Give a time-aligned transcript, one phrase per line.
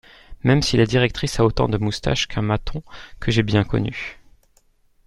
[0.43, 2.81] même si la directrice a autant de moustache qu’un maton
[3.19, 4.17] que j’ai bien connu.